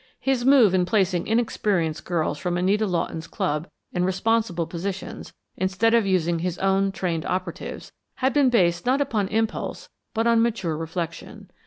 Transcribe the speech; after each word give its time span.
His 0.19 0.43
move 0.43 0.73
in 0.73 0.87
placing 0.87 1.27
inexperienced 1.27 2.05
girls 2.05 2.39
from 2.39 2.57
Anita 2.57 2.87
Lawton's 2.87 3.27
club 3.27 3.67
in 3.93 4.03
responsible 4.03 4.65
positions, 4.65 5.31
instead 5.57 5.93
of 5.93 6.07
using 6.07 6.39
his 6.39 6.57
own 6.57 6.91
trained 6.91 7.23
operatives, 7.27 7.91
had 8.15 8.33
been 8.33 8.49
based 8.49 8.83
not 8.87 8.99
upon 8.99 9.27
impulse 9.27 9.89
but 10.15 10.25
on 10.25 10.41
mature 10.41 10.75
reflection. 10.75 11.51